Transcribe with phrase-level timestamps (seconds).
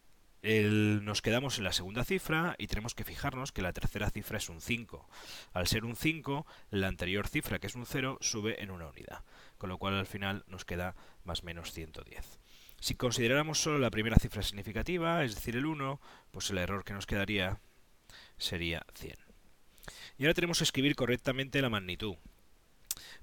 [0.42, 4.48] nos quedamos en la segunda cifra y tenemos que fijarnos que la tercera cifra es
[4.48, 5.08] un 5.
[5.52, 9.22] Al ser un 5, la anterior cifra, que es un 0, sube en una unidad,
[9.56, 12.40] con lo cual al final nos queda más o menos 110.
[12.80, 16.00] Si consideráramos solo la primera cifra significativa, es decir, el 1,
[16.32, 17.60] pues el error que nos quedaría
[18.36, 19.31] sería 100.
[20.22, 22.14] Y ahora tenemos que escribir correctamente la magnitud.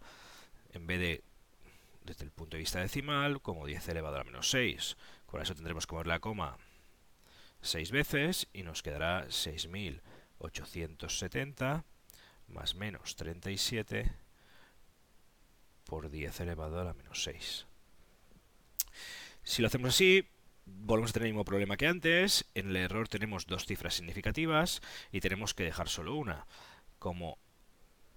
[0.73, 1.23] en vez de
[2.05, 4.95] desde el punto de vista decimal como 10 elevado a la menos 6.
[5.25, 6.57] Con eso tendremos que mover la coma
[7.61, 11.83] 6 veces y nos quedará 6.870
[12.47, 14.11] más menos 37
[15.85, 17.65] por 10 elevado a la menos 6.
[19.43, 20.27] Si lo hacemos así,
[20.65, 22.45] volvemos a tener el mismo problema que antes.
[22.53, 24.81] En el error tenemos dos cifras significativas
[25.11, 26.47] y tenemos que dejar solo una.
[26.99, 27.37] Como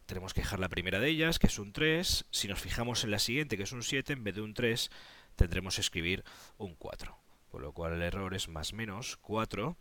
[0.07, 2.27] tenemos que dejar la primera de ellas, que es un 3.
[2.31, 4.91] Si nos fijamos en la siguiente, que es un 7, en vez de un 3,
[5.37, 6.25] tendremos que escribir
[6.57, 7.17] un 4.
[7.51, 9.77] Por lo cual el error es más menos 4.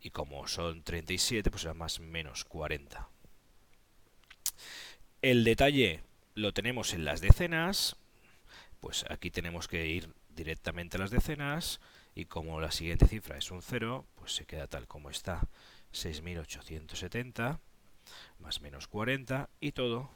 [0.00, 3.08] Y como son 37, pues será más menos 40.
[5.22, 6.02] El detalle
[6.34, 7.96] lo tenemos en las decenas.
[8.80, 11.80] Pues aquí tenemos que ir directamente a las decenas
[12.20, 15.48] y como la siguiente cifra es un 0, pues se queda tal como está,
[15.94, 17.58] 6.870
[18.40, 20.10] más menos 40 y todo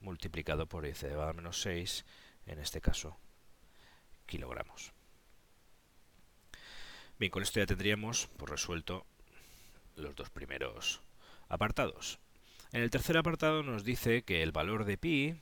[0.00, 2.04] multiplicado por 10 elevado a menos 6,
[2.46, 3.16] en este caso
[4.26, 4.92] kilogramos.
[7.20, 9.06] Bien, con esto ya tendríamos por resuelto
[9.94, 11.02] los dos primeros
[11.48, 12.18] apartados.
[12.72, 15.40] En el tercer apartado nos dice que el valor de pi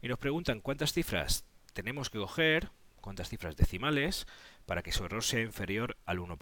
[0.00, 2.70] Y nos preguntan cuántas cifras tenemos que coger
[3.00, 4.26] cuántas cifras decimales
[4.66, 6.36] para que su error sea inferior al 1%.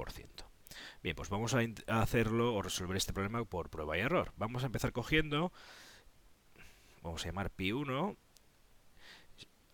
[1.02, 1.60] Bien, pues vamos a
[2.00, 4.32] hacerlo o resolver este problema por prueba y error.
[4.36, 5.52] Vamos a empezar cogiendo,
[7.02, 8.16] vamos a llamar pi1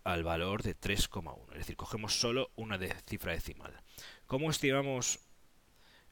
[0.03, 1.51] al valor de 3,1.
[1.53, 2.77] Es decir, cogemos solo una
[3.07, 3.81] cifra decimal.
[4.27, 5.19] ¿Cómo estimamos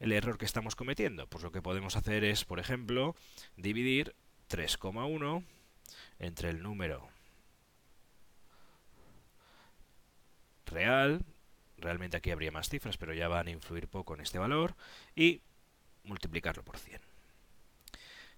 [0.02, 1.28] el error que estamos cometiendo?
[1.28, 3.16] Pues lo que podemos hacer es, por ejemplo,
[3.56, 4.16] dividir
[4.50, 5.46] 3,1
[6.18, 7.08] entre el número
[10.66, 11.24] real,
[11.78, 14.76] realmente aquí habría más cifras, pero ya van a influir poco en este valor,
[15.16, 15.42] y
[16.04, 17.00] multiplicarlo por 100.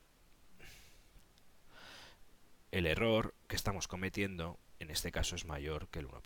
[2.70, 6.20] el error que estamos cometiendo en este caso es mayor que el 1%.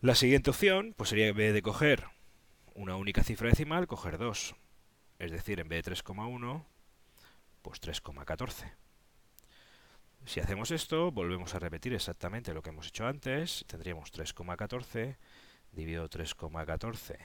[0.00, 2.06] La siguiente opción pues sería en vez de coger
[2.74, 4.56] una única cifra decimal, coger dos.
[5.18, 6.64] Es decir, en vez de 3,1,
[7.62, 8.72] pues 3,14.
[10.24, 13.64] Si hacemos esto, volvemos a repetir exactamente lo que hemos hecho antes.
[13.66, 15.16] Tendríamos 3,14
[15.72, 17.18] dividido 3,14,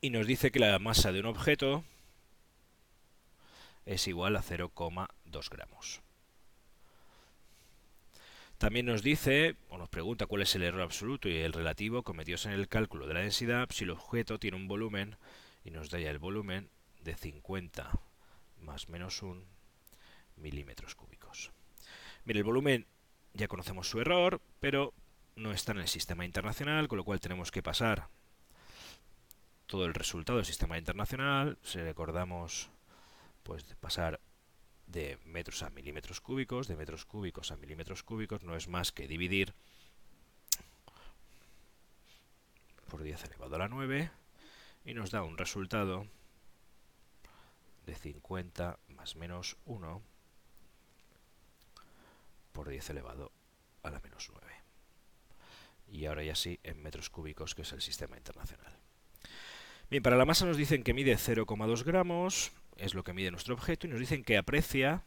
[0.00, 1.84] y nos dice que la masa de un objeto
[3.84, 6.00] es igual a 0,2 gramos.
[8.58, 12.46] También nos dice, o nos pregunta cuál es el error absoluto y el relativo cometidos
[12.46, 15.16] en el cálculo de la densidad si el objeto tiene un volumen,
[15.64, 16.68] y nos da ya el volumen
[17.02, 17.90] de 50
[18.60, 19.42] más menos 1
[20.36, 21.52] milímetros cúbicos.
[22.24, 22.86] Mire, el volumen
[23.32, 24.92] ya conocemos su error, pero
[25.36, 28.08] no está en el sistema internacional, con lo cual tenemos que pasar
[29.68, 32.70] todo el resultado del sistema internacional, si recordamos,
[33.42, 34.18] pues de pasar
[34.86, 39.06] de metros a milímetros cúbicos, de metros cúbicos a milímetros cúbicos, no es más que
[39.06, 39.54] dividir
[42.88, 44.10] por 10 elevado a la 9
[44.86, 46.06] y nos da un resultado
[47.84, 50.02] de 50 más menos 1
[52.52, 53.32] por 10 elevado
[53.82, 54.46] a la menos 9.
[55.88, 58.87] Y ahora ya sí en metros cúbicos, que es el sistema internacional.
[59.90, 63.54] Bien, para la masa nos dicen que mide 0,2 gramos, es lo que mide nuestro
[63.54, 65.02] objeto, y nos dicen que aprecia,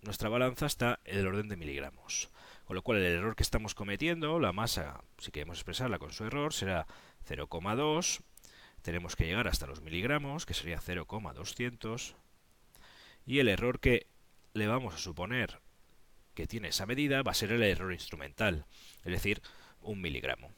[0.00, 2.28] nuestra balanza está en el orden de miligramos.
[2.64, 6.24] Con lo cual el error que estamos cometiendo, la masa, si queremos expresarla con su
[6.24, 6.88] error, será
[7.28, 8.22] 0,2,
[8.82, 12.16] tenemos que llegar hasta los miligramos, que sería 0,200,
[13.26, 14.08] y el error que
[14.54, 15.60] le vamos a suponer
[16.34, 18.66] que tiene esa medida va a ser el error instrumental,
[19.04, 19.40] es decir,
[19.82, 20.50] un miligramo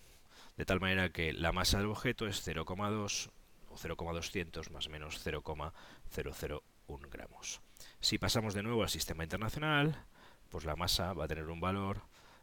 [0.56, 3.30] de tal manera que la masa del objeto es 0,2
[3.70, 7.60] o 0,200 más menos 0,001 gramos.
[8.00, 10.06] Si pasamos de nuevo al sistema internacional,
[10.50, 12.02] pues la masa va a tener un valor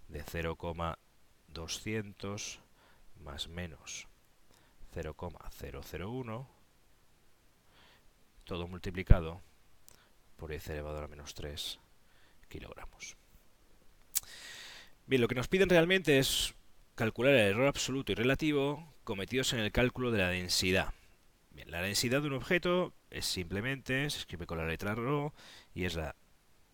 [0.10, 2.60] de 0,200
[3.24, 4.08] más menos
[4.94, 6.50] 0,001,
[8.44, 9.42] todo multiplicado
[10.36, 11.80] por 10 elevado a menos 3
[12.50, 13.16] kilogramos.
[15.06, 16.54] Bien, lo que nos piden realmente es
[16.96, 20.94] calcular el error absoluto y relativo cometidos en el cálculo de la densidad.
[21.52, 25.32] Bien, la densidad de un objeto es simplemente, se escribe con la letra ρ,
[25.74, 26.16] y es la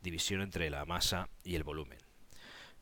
[0.01, 1.99] división entre la masa y el volumen.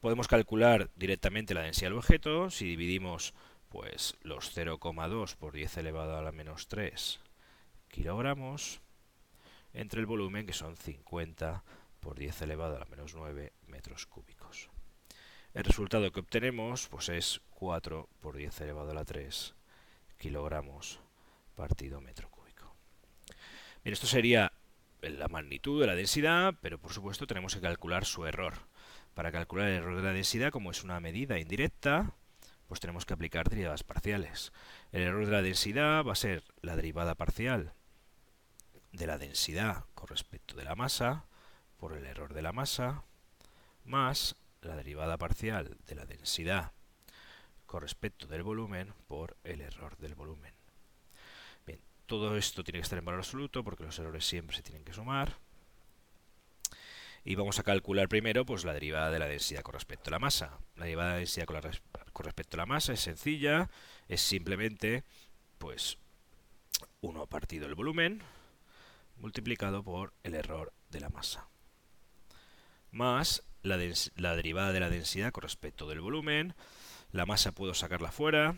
[0.01, 3.33] Podemos calcular directamente la densidad del objeto si dividimos
[3.69, 7.19] pues los 0,2 por 10 elevado a la menos 3
[7.95, 8.81] kilogramos
[9.73, 11.63] entre el volumen que son 50
[12.01, 14.69] por 10 elevado a la menos 9 metros cúbicos.
[15.55, 19.55] El resultado que obtenemos pues es 4 por 10 elevado a la 3
[20.17, 20.99] kilogramos
[21.55, 22.75] partido metro cúbico.
[23.81, 24.51] Bien, esto sería
[25.01, 28.55] la magnitud de la densidad, pero por supuesto tenemos que calcular su error.
[29.13, 32.11] Para calcular el error de la densidad, como es una medida indirecta,
[32.67, 34.51] pues tenemos que aplicar derivadas parciales.
[34.91, 37.71] El error de la densidad va a ser la derivada parcial
[38.91, 41.23] de la densidad con respecto de la masa
[41.77, 43.03] por el error de la masa
[43.85, 44.35] más
[44.65, 46.71] la derivada parcial de la densidad
[47.65, 50.53] con respecto del volumen por el error del volumen.
[51.65, 54.83] Bien, todo esto tiene que estar en valor absoluto porque los errores siempre se tienen
[54.83, 55.37] que sumar.
[57.23, 60.19] Y vamos a calcular primero pues, la derivada de la densidad con respecto a la
[60.19, 60.59] masa.
[60.75, 63.69] La derivada de la densidad con, respecto a la masa es sencilla,
[64.07, 65.03] es simplemente
[65.57, 65.97] pues
[67.01, 68.21] 1 partido el volumen
[69.17, 71.47] multiplicado por el error de la masa.
[72.95, 76.55] Más la, derivada de la densidad con respecto del volumen.
[77.11, 78.55] La masa puedo sacarla fuera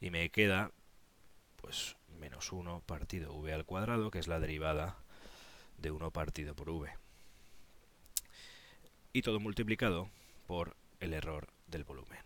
[0.00, 0.70] y me queda
[1.56, 4.98] pues menos 1 partido v al cuadrado, que es la derivada
[5.78, 6.92] de 1 partido por v
[9.12, 10.08] y todo multiplicado
[10.46, 12.20] por el error del volumen.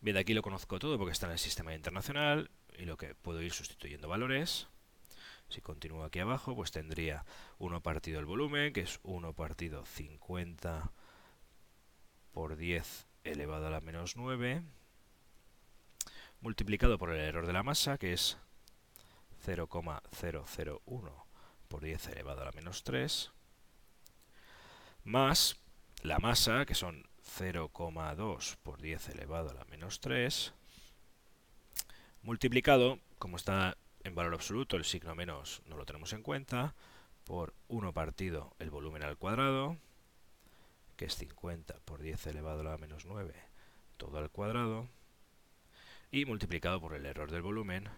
[0.00, 3.42] Bien, aquí lo conozco todo porque está en el sistema internacional y lo que puedo
[3.42, 4.66] ir sustituyendo valores.
[5.50, 7.24] Si continúo aquí abajo, pues tendría
[7.58, 10.92] 1 partido el volumen, que es 1 partido 50
[12.32, 14.62] por 10 elevado a la menos 9,
[16.40, 18.38] multiplicado por el error de la masa, que es
[19.44, 21.26] 0,001
[21.68, 23.32] por 10 elevado a la menos 3,
[25.04, 25.56] más
[26.02, 30.54] la masa, que son 0,2 por 10 elevado a la menos 3,
[32.22, 36.74] multiplicado, como está en valor absoluto, el signo menos no lo tenemos en cuenta,
[37.24, 39.76] por 1 partido el volumen al cuadrado,
[40.96, 43.34] que es 50 por 10 elevado a la menos 9,
[43.96, 44.88] todo al cuadrado,
[46.10, 47.88] y multiplicado por el error del volumen,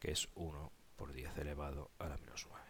[0.00, 2.64] que es 1 por 10 elevado a la menos 9.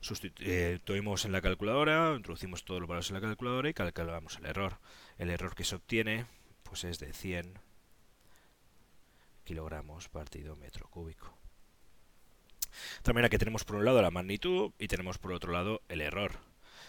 [0.00, 4.78] Sustituimos en la calculadora, introducimos todos los valores en la calculadora y calculamos el error.
[5.18, 6.26] El error que se obtiene
[6.62, 7.58] pues es de 100
[9.48, 11.34] kilogramos partido metro cúbico.
[13.00, 16.32] También aquí tenemos por un lado la magnitud y tenemos por otro lado el error.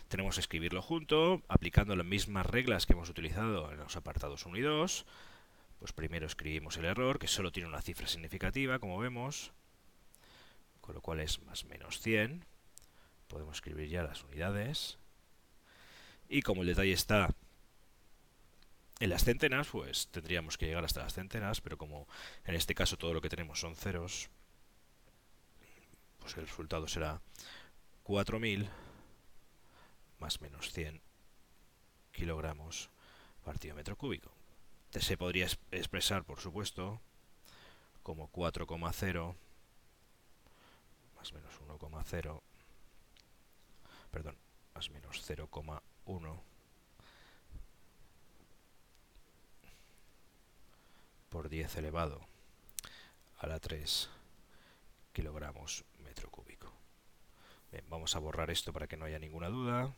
[0.09, 4.57] Tenemos que escribirlo junto, aplicando las mismas reglas que hemos utilizado en los apartados 1
[4.57, 5.05] y 2.
[5.79, 9.53] Pues primero escribimos el error, que solo tiene una cifra significativa, como vemos,
[10.81, 12.43] con lo cual es más menos 100
[13.29, 14.97] podemos escribir ya las unidades.
[16.27, 17.33] Y como el detalle está
[18.99, 22.07] en las centenas, pues tendríamos que llegar hasta las centenas, pero como
[22.45, 24.29] en este caso todo lo que tenemos son ceros,
[26.19, 27.21] pues el resultado será
[28.03, 28.69] 4000
[30.19, 31.01] más menos 100
[32.11, 32.89] kilogramos
[33.45, 34.31] partido metro cúbico.
[34.91, 36.99] Se podría expresar, por supuesto,
[38.03, 39.35] como 4,0
[41.15, 42.41] más menos 1,0
[44.11, 44.35] perdón,
[44.73, 46.41] más menos 0,1
[51.29, 52.21] por 10 elevado
[53.37, 54.09] a la 3
[55.13, 56.71] kilogramos metro cúbico.
[57.71, 59.93] Bien, vamos a borrar esto para que no haya ninguna duda.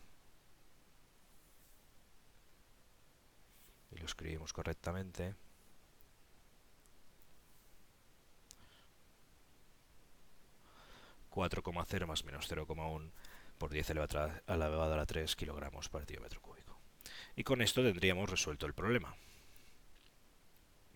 [3.92, 5.36] Y lo escribimos correctamente.
[11.32, 13.10] 4,0 más menos 0,1
[13.58, 16.78] por 10 elevado a la 3 kilogramos por metro cúbico.
[17.36, 19.16] Y con esto tendríamos resuelto el problema.